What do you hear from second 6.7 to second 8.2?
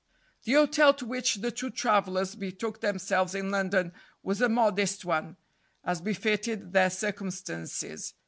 their circumstances.